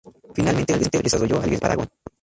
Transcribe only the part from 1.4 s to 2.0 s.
guerrero Paragon.